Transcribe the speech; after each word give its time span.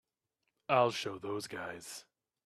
I'll 0.67 0.89
show 0.89 1.19
those 1.19 1.45
guys. 1.45 2.05